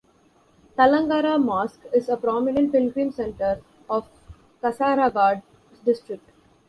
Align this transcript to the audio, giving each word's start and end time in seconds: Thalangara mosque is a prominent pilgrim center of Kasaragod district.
Thalangara 0.75 1.39
mosque 1.39 1.85
is 1.93 2.09
a 2.09 2.17
prominent 2.17 2.71
pilgrim 2.71 3.11
center 3.11 3.61
of 3.87 4.09
Kasaragod 4.63 5.43
district. 5.85 6.27